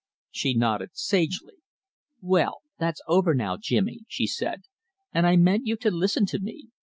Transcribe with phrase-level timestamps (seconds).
[0.31, 1.57] She nodded sagely.
[2.21, 4.61] "Well, that's over now, Jimmy," she said,
[5.13, 6.69] "and I meant you to listen to me.